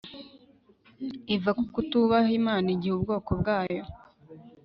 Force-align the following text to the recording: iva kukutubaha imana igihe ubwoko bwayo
iva 1.35 1.51
kukutubaha 1.57 2.29
imana 2.39 2.67
igihe 2.75 2.93
ubwoko 2.95 3.31
bwayo 3.41 3.83